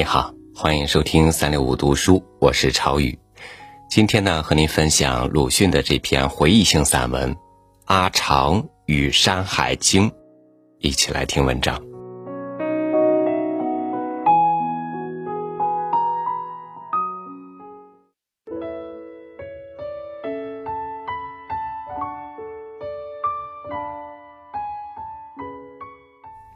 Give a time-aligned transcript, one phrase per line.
[0.00, 3.18] 你好，欢迎收听三六五读书，我是朝雨。
[3.90, 7.34] 今天呢，和您分享鲁迅的这篇回忆性散文
[7.84, 10.10] 《阿长与山海经》，
[10.78, 11.78] 一起来听文章。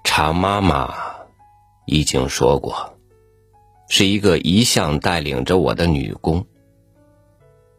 [0.02, 0.94] 常妈妈
[1.84, 2.93] 已经说过，
[3.88, 6.46] 是一个一向带领着我的女工。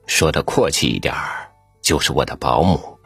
[0.08, 1.50] 说的阔气一点儿，
[1.81, 3.00] 就是我的保姆。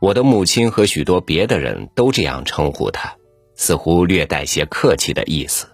[0.00, 3.14] 我的母亲和许多别的人都这样称呼她，
[3.54, 5.68] 似乎略带些客气的意思。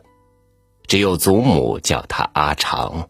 [0.87, 3.09] 只有祖母叫她阿长。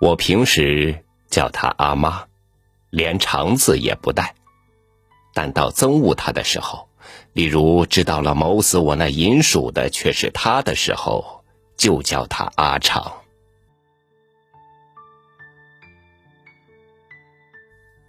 [0.00, 2.26] 我平时叫她阿妈，
[2.90, 4.34] 连长字也不带。
[5.32, 6.89] 但到憎恶他的时候，
[7.32, 11.44] 例如知道了谋死我那银鼠的却是他的时候，
[11.76, 13.12] 就叫他阿长。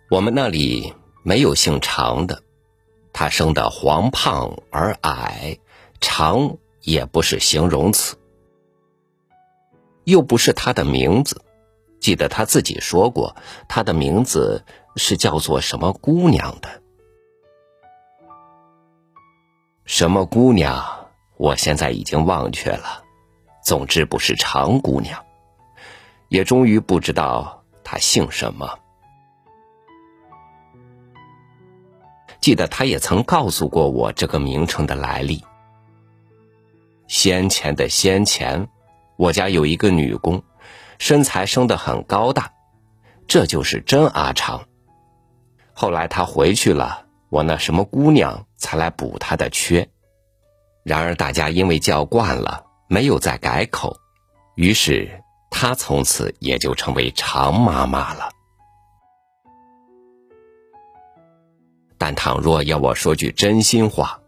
[0.10, 2.44] 我们那里没有姓常的，
[3.14, 5.60] 他生的黄胖而矮，
[6.02, 8.18] 长也不是形容词，
[10.04, 11.42] 又不是他的名字。
[12.00, 13.36] 记得他自己说过，
[13.70, 16.82] 他的名字是叫做什么姑娘的。
[19.92, 21.10] 什么姑娘？
[21.36, 23.04] 我现在已经忘却了。
[23.62, 25.22] 总之不是长姑娘，
[26.30, 28.80] 也终于不知道她姓什么。
[32.40, 35.44] 记得她也曾告诉过我这个名称的来历。
[37.08, 38.70] 先前的先前，
[39.18, 40.42] 我家有一个女工，
[41.00, 42.54] 身材生得很高大，
[43.28, 44.64] 这就是真阿长。
[45.74, 47.08] 后来她回去了。
[47.32, 49.88] 我那什么姑娘才来补她的缺，
[50.84, 53.96] 然而大家因为叫惯了，没有再改口，
[54.56, 58.30] 于是她从此也就成为常妈妈了。
[61.98, 64.20] 但倘若要我说句真心话，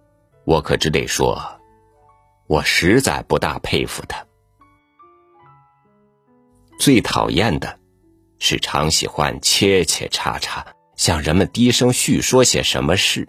[0.46, 1.60] 我可只得说，
[2.48, 4.26] 我实在不大佩服她。
[6.80, 7.80] 最讨厌的，
[8.40, 10.66] 是常喜欢切切叉叉。
[10.96, 13.28] 向人们低声叙说些什么事，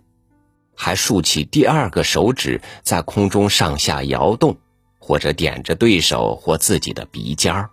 [0.74, 4.56] 还竖起第二个手指在空中上下摇动，
[4.98, 7.70] 或者点着对手或自己的鼻尖儿。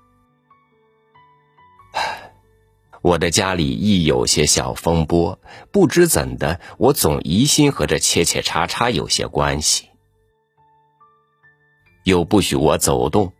[3.01, 5.39] 我的家里亦有些小风波，
[5.71, 9.89] 不知怎的，我总疑心和这切切叉叉有些关系。
[12.03, 13.33] 又不许我走动，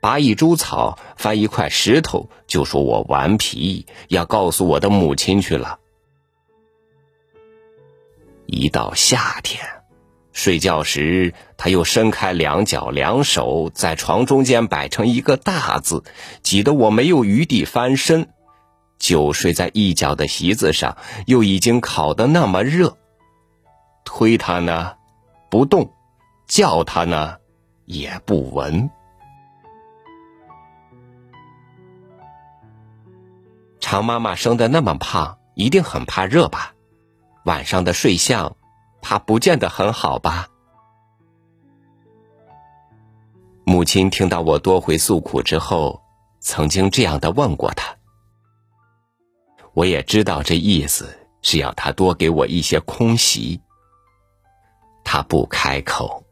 [0.00, 5.78] 拔一株草，翻一块石头，就说我顽皮，要告诉我的母亲去了。
[8.46, 9.64] 一到夏天，
[10.32, 16.04] 睡觉时他又伸开两脚两手，在床中间摆成一个大字，
[16.42, 18.28] 挤得我没有余地翻身，
[18.98, 20.96] 就睡在一角的席子上，
[21.26, 22.96] 又已经烤得那么热，
[24.04, 24.94] 推他呢
[25.50, 25.92] 不动，
[26.46, 27.36] 叫他呢
[27.84, 28.90] 也不闻。
[33.80, 36.74] 常妈妈生的那么胖，一定很怕热吧？
[37.46, 38.56] 晚上的睡相，
[39.00, 40.48] 怕不见得很好吧？
[43.64, 46.02] 母亲听到我多回诉苦之后，
[46.40, 47.96] 曾经这样的问过他。
[49.74, 53.60] 我也知道这意思是要他多给我一些空席。
[55.04, 56.24] 他不开口，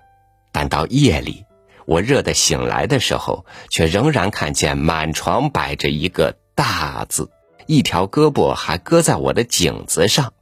[0.50, 1.44] 但到夜里，
[1.86, 7.30] 我热得醒来的时候，却仍然看见满床摆着一个大字，
[7.66, 10.33] 一条胳膊还搁在我的颈子上。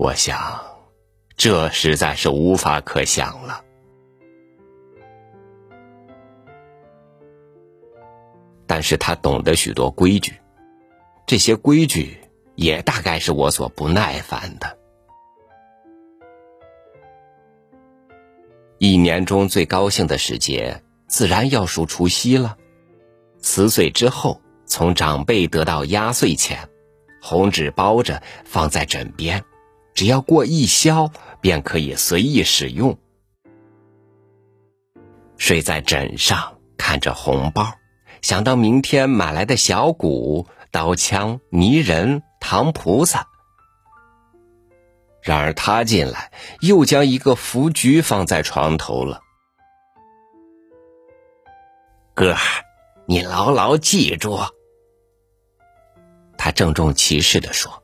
[0.00, 0.58] 我想，
[1.36, 3.62] 这实在是无法可想了。
[8.66, 10.32] 但是他懂得许多规矩，
[11.26, 12.18] 这些规矩
[12.54, 14.78] 也大概是我所不耐烦的。
[18.78, 22.56] 一年中最高兴的时节，自然要数除夕了。
[23.38, 26.70] 辞岁之后，从长辈得到压岁钱，
[27.20, 29.44] 红纸包着放在枕边。
[30.00, 31.12] 只要过一宵，
[31.42, 32.96] 便可以随意使用。
[35.36, 37.74] 睡在枕上，看着红包，
[38.22, 43.28] 想到明天买来的小鼓、刀枪、泥人、糖菩萨。
[45.20, 46.32] 然而他进来，
[46.62, 49.20] 又将一个福菊放在床头了。
[52.14, 52.34] 哥，
[53.04, 54.38] 你牢牢记住。
[56.38, 57.82] 他郑重其事的说。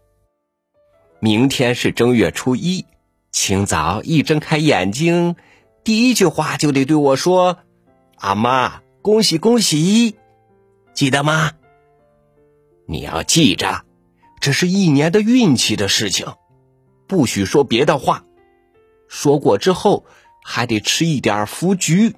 [1.18, 2.86] 明天是正月初一，
[3.32, 5.36] 清早一睁开眼睛，
[5.82, 7.58] 第一句话就得对我说
[8.16, 10.16] ：“阿妈，恭喜恭喜！”
[10.94, 11.52] 记得吗？
[12.86, 13.84] 你要记着，
[14.40, 16.26] 这是一年的运气的事情，
[17.06, 18.24] 不许说别的话。
[19.08, 20.04] 说过之后，
[20.44, 22.14] 还得吃一点福橘。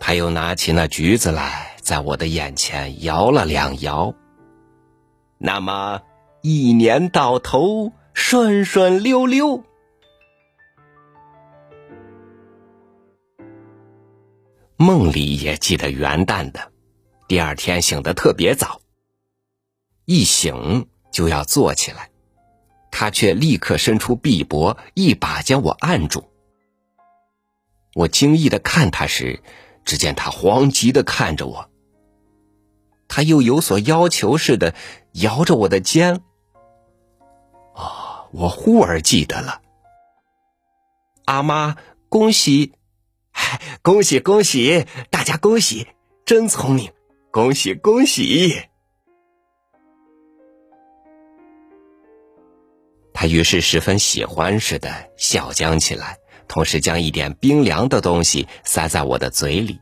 [0.00, 4.14] 他又拿起那橘子来，在我的眼前摇了两摇。
[5.38, 6.02] 那么，
[6.42, 9.64] 一年到头顺顺溜溜。
[14.76, 16.72] 梦里也记得元旦的，
[17.28, 18.80] 第二天醒得特别早。
[20.04, 22.10] 一醒就要坐起来，
[22.90, 26.30] 他却立刻伸出臂膊，一把将我按住。
[27.94, 29.42] 我惊异的看他时，
[29.84, 31.70] 只见他慌急的看着我。
[33.14, 34.74] 他又有所要求似的
[35.12, 36.20] 摇着我的肩。
[37.76, 39.62] 哦，我忽而记得了。
[41.24, 41.76] 阿妈，
[42.08, 42.72] 恭喜！
[43.82, 45.86] 恭喜恭喜，大家恭喜，
[46.26, 46.92] 真聪明！
[47.30, 48.62] 恭喜恭喜！
[53.12, 56.18] 他于是十分喜欢似的笑将起来，
[56.48, 59.80] 同时将一点冰凉的东西塞在我的嘴里。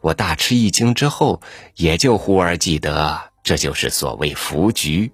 [0.00, 1.40] 我大吃一惊之后，
[1.74, 5.12] 也就忽而记得，这就是所谓福局，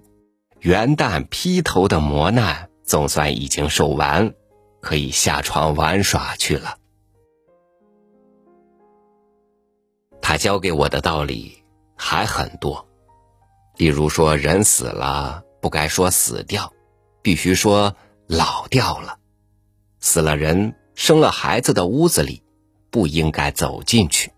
[0.59, 4.33] 元旦劈头的磨难总算已经受完，
[4.81, 6.77] 可以下床玩耍去了。
[10.21, 11.63] 他教给我的道理
[11.95, 12.87] 还很多，
[13.77, 16.73] 例如说，人死了不该说死掉，
[17.21, 17.95] 必须说
[18.27, 19.17] 老掉了。
[19.99, 22.43] 死了人生了孩子的屋子里，
[22.91, 24.31] 不应该走进去。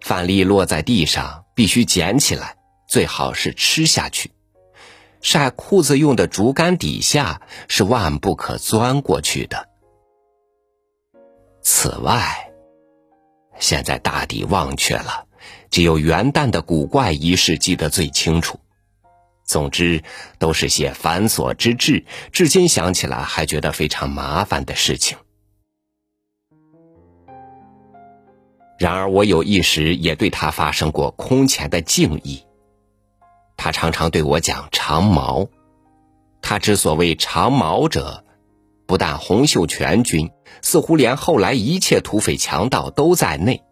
[0.00, 2.56] 饭粒落在地上，必须捡起来，
[2.88, 4.30] 最好是吃下去。
[5.20, 9.68] 晒裤子用的竹竿底下是万不可钻过去的。
[11.62, 12.46] 此外。
[13.58, 15.26] 现在大抵忘却了，
[15.70, 18.58] 只有元旦的古怪仪式记得最清楚。
[19.44, 20.02] 总之，
[20.38, 25.18] 都是些繁琐之至，至今想起来还觉得非常麻烦的事情。
[28.80, 32.46] 然而，我有一时也对他发生过空前的敬意。
[33.58, 35.48] 他常常对我讲长矛，
[36.40, 38.24] 他之所谓长矛者。
[38.86, 40.30] 不但洪秀全军，
[40.62, 43.62] 似乎连后来一切土匪强盗都在内，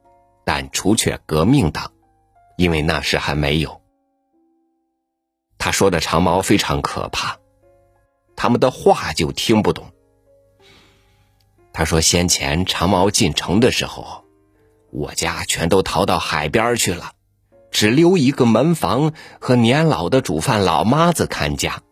[0.44, 1.90] 但除却革命党，
[2.58, 3.81] 因为那时还没有。
[5.56, 7.38] 他说的长毛非常可怕，
[8.37, 9.87] 他们的话就听不懂。
[11.72, 14.22] 他说先前长毛进城的时候，
[14.90, 17.12] 我家全都逃到海边去了，
[17.70, 21.82] 只留一个门房和年老的煮饭老妈子看家。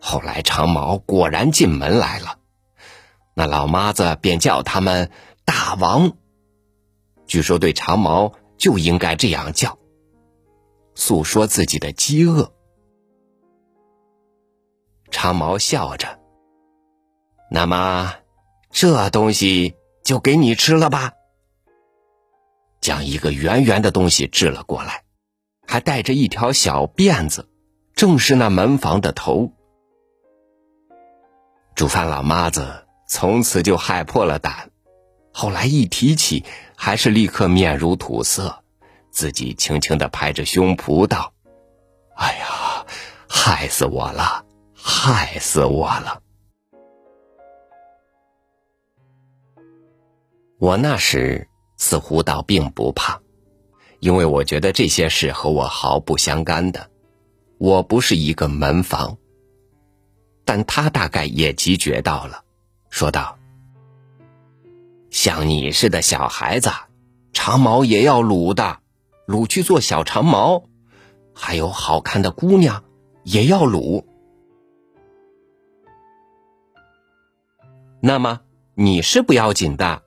[0.00, 2.38] 后来长毛果然进门来了，
[3.34, 5.10] 那老妈子便叫他们
[5.44, 6.12] 大王。
[7.26, 9.78] 据说对长毛就应该这样叫，
[10.94, 12.52] 诉说自己的饥饿。
[15.10, 16.20] 长毛笑着
[17.50, 18.14] ：“那么，
[18.70, 21.13] 这东西就给你吃了吧。”
[22.84, 25.04] 将一个圆圆的东西掷了过来，
[25.66, 27.48] 还带着一条小辫子，
[27.94, 29.54] 正是那门房的头。
[31.74, 34.70] 煮饭老妈子从此就害破了胆，
[35.32, 36.44] 后来一提起，
[36.76, 38.62] 还是立刻面如土色，
[39.10, 41.32] 自己轻轻的拍着胸脯道
[42.16, 42.84] ：“哎呀，
[43.26, 46.20] 害死我了，害死我了！”
[50.60, 53.20] 我那时似乎倒并不怕，
[54.00, 56.90] 因为我觉得这些事和我毫不相干的，
[57.58, 59.16] 我不是一个门房。
[60.44, 62.44] 但他大概也急觉到了，
[62.90, 63.38] 说道
[65.10, 66.70] ：“像你似的小孩子，
[67.32, 68.80] 长毛也要撸的，
[69.26, 70.64] 撸去做小长毛；
[71.34, 72.84] 还有好看的姑娘，
[73.22, 74.06] 也要撸。
[78.00, 78.42] 那么
[78.74, 80.02] 你是不要紧的。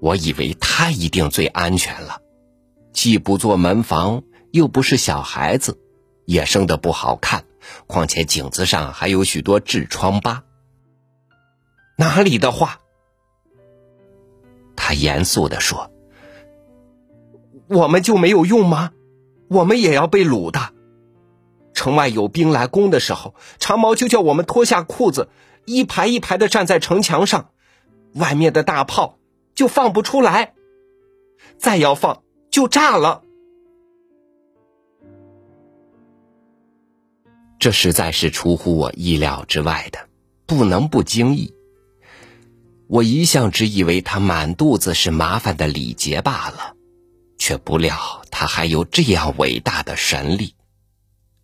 [0.00, 2.20] 我以为他一定最安全了，
[2.92, 5.80] 既不做门房，又不是小孩子，
[6.26, 7.44] 也生得不好看。”
[7.86, 10.44] 况且颈子上还有许多痔疮疤。
[11.96, 12.80] 哪里的话？
[14.76, 15.90] 他严肃的说
[17.68, 18.90] ：“我们就没有用吗？
[19.48, 20.74] 我们也要被掳的。
[21.72, 25.30] 城外有兵来攻的时候，长毛就叫我们脱下裤子，
[25.64, 27.48] 一排一排的站在城墙上，
[28.14, 29.18] 外面的大炮
[29.54, 30.54] 就放不出来，
[31.58, 33.22] 再要放就炸了。”
[37.58, 40.08] 这实在是出乎我意料之外的，
[40.44, 41.54] 不能不惊异。
[42.86, 46.76] 我一向只以为他满肚子是麻烦的礼节罢了，
[47.38, 50.54] 却不料他还有这样伟大的神力。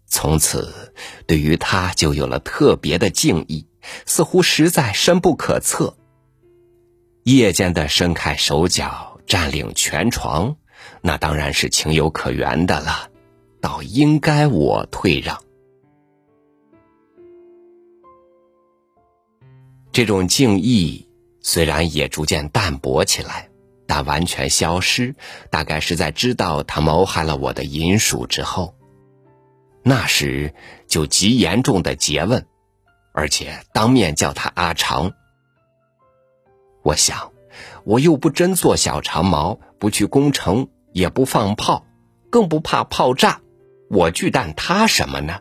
[0.07, 0.93] 从此，
[1.27, 3.67] 对于他就有了特别的敬意，
[4.05, 5.97] 似乎实在深不可测。
[7.25, 10.57] 夜间的伸开手脚占领全床，
[11.03, 13.11] 那当然是情有可原的了，
[13.61, 15.43] 倒应该我退让。
[19.93, 21.09] 这种敬意
[21.43, 23.51] 虽然也逐渐淡薄起来，
[23.87, 25.15] 但完全消失，
[25.51, 28.75] 大概是在知道他谋害了我的银鼠之后。
[29.83, 30.55] 那时
[30.87, 32.47] 就极严重的诘问，
[33.13, 35.13] 而且当面叫他阿长。
[36.83, 37.33] 我想，
[37.85, 41.85] 我又不真做小长毛，不去攻城，也不放炮，
[42.31, 43.41] 更不怕炮炸，
[43.89, 45.41] 我惧惮他什么呢？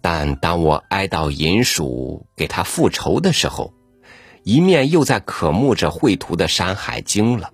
[0.00, 3.72] 但当我哀悼银鼠给他复仇的时候，
[4.42, 7.52] 一面又在渴慕着绘图的《山海经》了。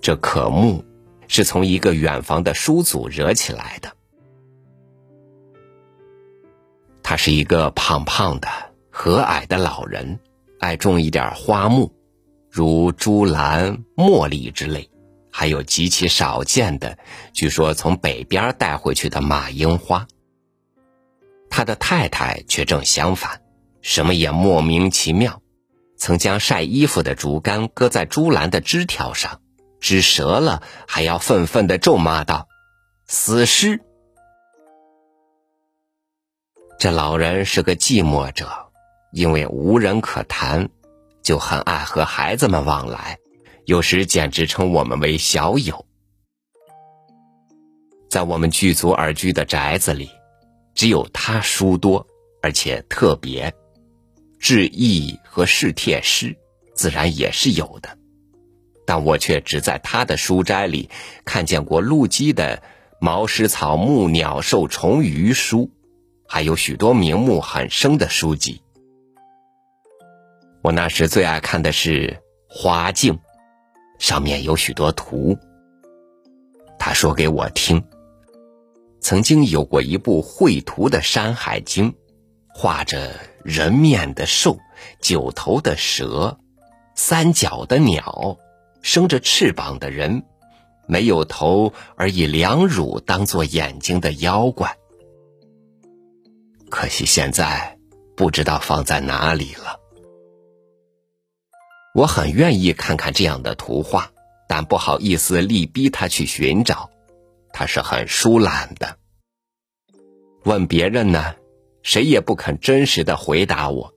[0.00, 0.84] 这渴慕。
[1.32, 3.92] 是从一个远房的叔祖惹起来的。
[7.10, 8.46] 他是一个胖胖的、
[8.88, 10.20] 和蔼的老人，
[10.60, 11.92] 爱种一点花木，
[12.48, 14.88] 如珠兰、茉莉之类，
[15.32, 16.96] 还有极其少见的，
[17.32, 20.06] 据说从北边带回去的马樱花。
[21.50, 23.40] 他的太太却正相反，
[23.82, 25.42] 什么也莫名其妙，
[25.96, 29.40] 曾将晒衣服的竹竿搁在珠兰的枝条上。
[29.80, 32.46] 枝折了，还要愤愤的咒骂道
[33.08, 33.80] ：“死尸！”
[36.80, 38.48] 这老人是个寂寞者，
[39.12, 40.70] 因为无人可谈，
[41.22, 43.18] 就很爱和孩子们往来，
[43.66, 45.84] 有时简直称我们为小友。
[48.08, 50.08] 在我们聚族而居的宅子里，
[50.74, 52.06] 只有他书多，
[52.40, 53.52] 而且特别，
[54.38, 56.34] 志意和试帖诗，
[56.74, 57.98] 自然也是有的。
[58.86, 60.88] 但我却只在他的书斋里
[61.26, 62.56] 看见过陆基的
[63.02, 65.70] 《毛石草木鸟兽虫鱼》书，
[66.32, 68.62] 还有许多名目很生的书籍。
[70.62, 72.06] 我那时最爱看的是
[72.48, 73.14] 《花镜》，
[73.98, 75.36] 上面有许多图。
[76.78, 77.82] 他说给我听，
[79.00, 81.90] 曾经有过一部绘图的《山海经》，
[82.54, 83.10] 画着
[83.42, 84.56] 人面的兽、
[85.00, 86.38] 九头的蛇、
[86.94, 88.38] 三角的鸟。
[88.82, 90.22] 生着翅膀的人，
[90.86, 94.76] 没有头而以两乳当做眼睛的妖怪，
[96.70, 97.76] 可惜现在
[98.16, 99.78] 不知道放在哪里了。
[101.94, 104.10] 我很愿意看看这样的图画，
[104.48, 106.88] 但不好意思力逼他去寻找，
[107.52, 108.96] 他是很疏懒的。
[110.44, 111.34] 问别人呢，
[111.82, 113.92] 谁也不肯真实的回答我。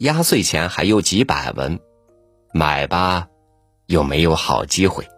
[0.00, 1.80] 压岁钱还有几百文，
[2.52, 3.28] 买吧。
[3.86, 5.08] 又没有好机会，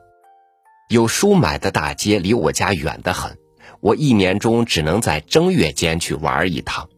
[0.89, 3.37] 有书买的大街离我家远得很，
[3.83, 6.89] 我一年中只能在正月间去玩一趟。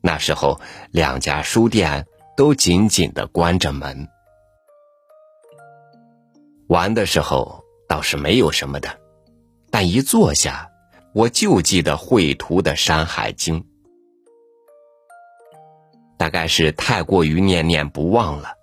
[0.00, 0.60] 那时候
[0.90, 2.06] 两家书店
[2.36, 4.08] 都紧紧的关着门。
[6.66, 8.98] 玩的时候倒是没有什么的，
[9.70, 10.68] 但一坐下，
[11.14, 13.60] 我就记得绘图的《山海经》，
[16.18, 18.54] 大概是太过于念念不忘了。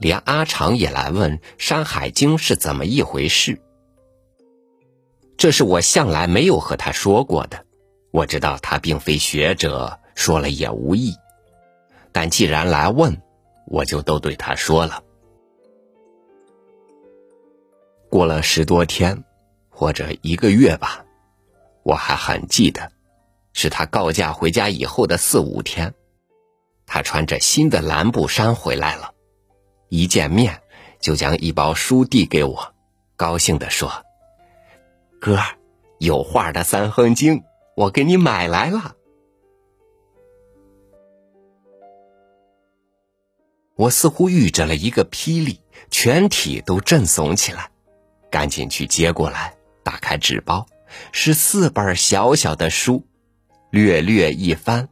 [0.00, 3.62] 连阿长也来问《山海经》是怎么一回事，
[5.44, 7.66] 这是我向来没有和他说过的。
[8.12, 11.14] 我知道他并非学者，说了也无益。
[12.12, 13.20] 但既然来问，
[13.66, 15.02] 我就都对他说了。
[18.08, 19.22] 过了十多天，
[19.68, 21.04] 或者一个月吧，
[21.82, 22.90] 我还很记得，
[23.52, 25.92] 是他告假回家以后的四五天，
[26.86, 29.12] 他穿着新的蓝布衫回来了。
[29.90, 30.62] 一见面，
[31.00, 32.74] 就将一包书递给我，
[33.14, 33.92] 高兴地说
[35.24, 35.38] ：“哥，
[36.00, 37.38] 有画的《三横经》，
[37.76, 38.94] 我给你买来了。”
[43.74, 47.70] 我似乎遇着了一个霹雳，全体都震悚起来，
[48.30, 50.66] 赶紧去接过来，打开纸包，
[51.10, 53.06] 是四本小小的书，
[53.70, 54.90] 略略一翻，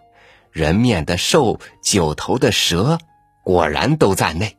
[0.50, 2.96] 人面的兽、九头的蛇，
[3.44, 4.56] 果然都在内。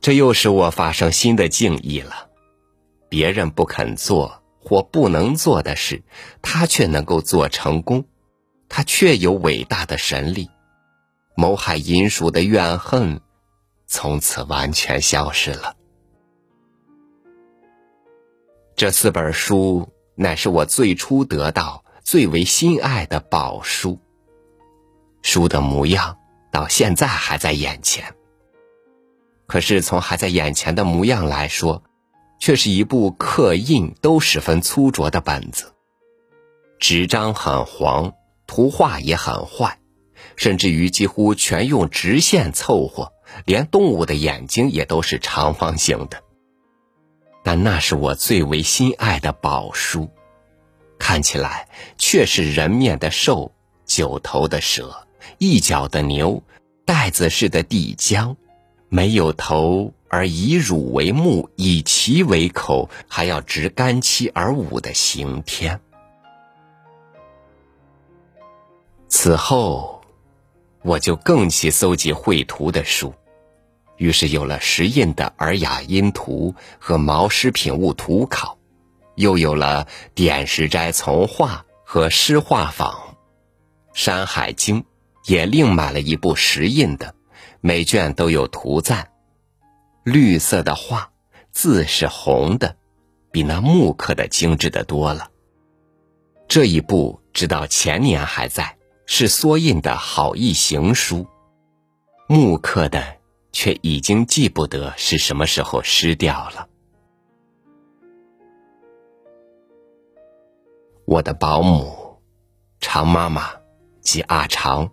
[0.00, 2.25] 这又使我发生新的敬意了。
[3.08, 6.02] 别人不肯做或不能做的事，
[6.42, 8.04] 他却能够做成功。
[8.68, 10.50] 他确有伟大的神力。
[11.38, 13.20] 谋害银鼠的怨恨，
[13.86, 15.76] 从此完全消失了。
[18.74, 24.00] 这四本书乃是我最初得到、最为心爱的宝书。
[25.20, 26.18] 书的模样
[26.50, 28.14] 到现在还在眼前。
[29.46, 31.82] 可是从还在眼前的模样来说，
[32.38, 35.72] 却是一部刻印都十分粗拙的本子。
[36.78, 38.12] 纸张很黄，
[38.46, 39.78] 图画也很坏，
[40.36, 43.12] 甚至于几乎全用直线凑合，
[43.44, 46.22] 连动物的眼睛也都是长方形的。
[47.42, 50.10] 但那是我最为心爱的宝书，
[50.98, 53.52] 看起来却是人面的兽、
[53.84, 55.06] 九头的蛇、
[55.38, 56.42] 一角的牛、
[56.84, 58.36] 袋子似的地浆，
[58.88, 65.80] 没有头而以乳为目，以其为口，还要执干漆而舞的刑天。
[69.08, 70.02] 此后，
[70.82, 73.12] 我就更去搜集绘图的书。
[73.96, 78.54] 于是有了石印的《尔雅音图》和《毛诗品物图考》，
[79.14, 79.84] 又有了
[80.14, 82.92] 《点石斋从画》和《诗画坊》，
[83.94, 84.82] 《山海经》
[85.24, 87.14] 也另买了一部石印的，
[87.62, 89.08] 每卷都有图赞，
[90.06, 91.10] 绿色的画，
[91.50, 92.76] 字是红的，
[93.30, 95.30] 比那木刻的精致的多了。
[96.48, 101.26] 这一部直到前年还在，是缩印的好意行书，
[102.26, 103.16] 木刻的。
[103.52, 106.68] 却已经记不得是什么时候失掉了。
[111.06, 112.20] 我的保姆
[112.80, 113.50] 常妈妈
[114.02, 114.90] 即阿长，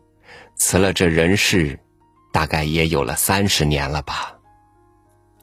[0.55, 1.77] 辞了这人世，
[2.31, 4.32] 大概也有了三十年了吧。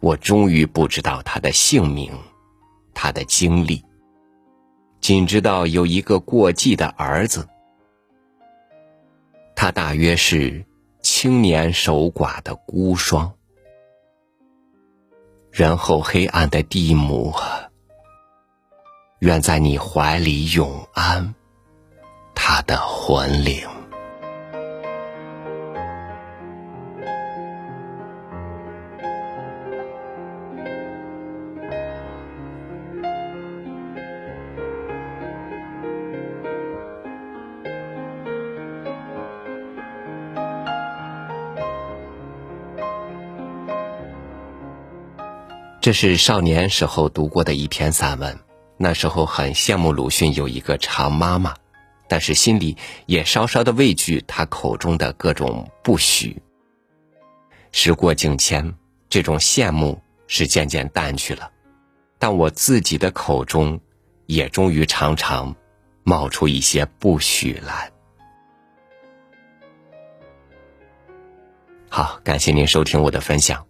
[0.00, 2.12] 我终于不知道他的姓名，
[2.94, 3.84] 他的经历，
[5.00, 7.48] 仅知道有一个过继的儿子，
[9.54, 10.64] 他大约是。
[11.02, 13.30] 青年守寡的孤孀，
[15.50, 17.34] 然后黑暗的地母，
[19.20, 21.34] 愿在你怀里永安，
[22.34, 23.66] 他的魂灵。
[45.80, 48.38] 这是少年时候读过的一篇散文，
[48.76, 51.54] 那时候很羡慕鲁迅有一个长妈妈，
[52.06, 56.42] 但是心里也稍稍的畏惧他口中的各种不许。
[57.72, 58.74] 时过境迁，
[59.08, 61.50] 这种羡慕是渐渐淡去了，
[62.18, 63.80] 但我自己的口中，
[64.26, 65.56] 也终于常常
[66.04, 67.90] 冒出一些不许来。
[71.88, 73.69] 好，感谢您收听我的分享。